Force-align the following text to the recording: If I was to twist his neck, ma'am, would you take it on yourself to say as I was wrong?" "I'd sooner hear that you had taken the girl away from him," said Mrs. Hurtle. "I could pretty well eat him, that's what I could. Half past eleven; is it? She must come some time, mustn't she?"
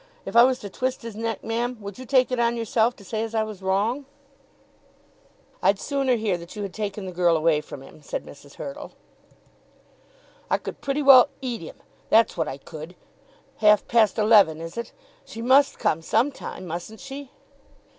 If 0.25 0.35
I 0.35 0.41
was 0.45 0.57
to 0.61 0.67
twist 0.71 1.03
his 1.03 1.15
neck, 1.15 1.43
ma'am, 1.43 1.77
would 1.79 1.99
you 1.99 2.07
take 2.07 2.31
it 2.31 2.39
on 2.39 2.57
yourself 2.57 2.95
to 2.95 3.03
say 3.03 3.21
as 3.21 3.35
I 3.35 3.43
was 3.43 3.61
wrong?" 3.61 4.05
"I'd 5.61 5.77
sooner 5.79 6.15
hear 6.15 6.39
that 6.39 6.55
you 6.55 6.63
had 6.63 6.73
taken 6.73 7.05
the 7.05 7.11
girl 7.11 7.37
away 7.37 7.61
from 7.61 7.83
him," 7.83 8.01
said 8.01 8.25
Mrs. 8.25 8.55
Hurtle. 8.55 8.93
"I 10.49 10.57
could 10.57 10.81
pretty 10.81 11.03
well 11.03 11.29
eat 11.39 11.61
him, 11.61 11.75
that's 12.09 12.35
what 12.35 12.47
I 12.47 12.57
could. 12.57 12.95
Half 13.57 13.87
past 13.87 14.17
eleven; 14.17 14.59
is 14.59 14.75
it? 14.75 14.91
She 15.23 15.39
must 15.43 15.77
come 15.77 16.01
some 16.01 16.31
time, 16.31 16.65
mustn't 16.65 16.99
she?" 16.99 17.29